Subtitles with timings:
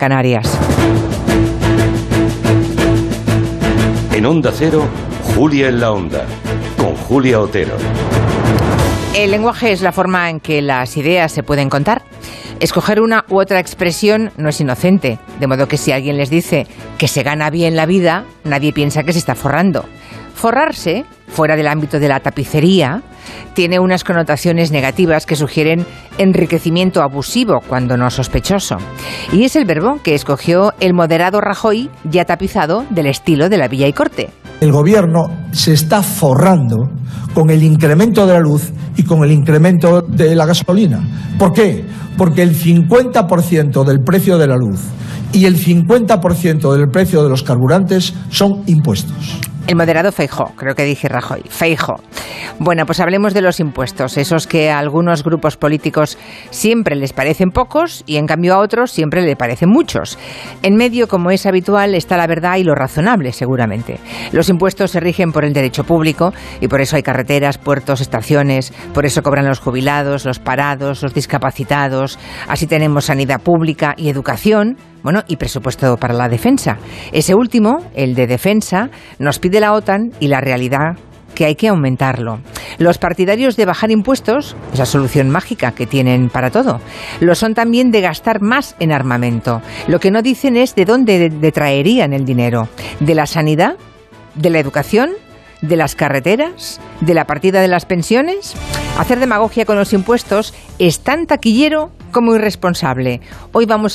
[0.00, 0.58] Canarias.
[4.14, 4.88] En Onda Cero,
[5.36, 6.24] Julia en la Onda,
[6.78, 7.74] con Julia Otero.
[9.14, 12.00] El lenguaje es la forma en que las ideas se pueden contar.
[12.60, 16.66] Escoger una u otra expresión no es inocente, de modo que si alguien les dice
[16.96, 19.84] que se gana bien la vida, nadie piensa que se está forrando.
[20.34, 23.02] Forrarse, fuera del ámbito de la tapicería,
[23.54, 25.86] tiene unas connotaciones negativas que sugieren
[26.18, 28.76] enriquecimiento abusivo, cuando no sospechoso.
[29.32, 33.68] Y es el verbo que escogió el moderado Rajoy, ya tapizado del estilo de la
[33.68, 34.30] Villa y Corte.
[34.60, 36.90] El gobierno se está forrando
[37.34, 41.00] con el incremento de la luz y con el incremento de la gasolina.
[41.38, 41.84] ¿Por qué?
[42.16, 44.80] Porque el 50% del precio de la luz
[45.32, 49.38] y el 50% del precio de los carburantes son impuestos.
[49.66, 51.42] El moderado Feijo, creo que dije Rajoy.
[51.48, 52.00] Feijo.
[52.58, 56.18] Bueno, pues hablemos de los impuestos, esos que a algunos grupos políticos
[56.50, 60.18] siempre les parecen pocos y en cambio a otros siempre le parecen muchos.
[60.62, 63.98] En medio, como es habitual, está la verdad y lo razonable, seguramente.
[64.32, 68.72] Los impuestos se rigen por el derecho público y por eso hay carreteras, puertos, estaciones,
[68.92, 74.76] por eso cobran los jubilados, los parados, los discapacitados, así tenemos sanidad pública y educación,
[75.02, 76.76] bueno, y presupuesto para la defensa.
[77.12, 80.96] Ese último, el de defensa, nos pide la OTAN y la realidad
[81.40, 82.40] que hay que aumentarlo.
[82.76, 86.82] Los partidarios de bajar impuestos es la solución mágica que tienen para todo.
[87.20, 89.62] Lo son también de gastar más en armamento.
[89.88, 92.68] Lo que no dicen es de dónde detraerían el dinero.
[93.00, 93.76] ¿De la sanidad?
[94.34, 95.12] ¿De la educación?
[95.62, 96.78] ¿De las carreteras?
[97.00, 98.54] ¿De la partida de las pensiones?
[98.98, 103.22] Hacer demagogia con los impuestos es tan taquillero como irresponsable.
[103.52, 103.88] Hoy vamos a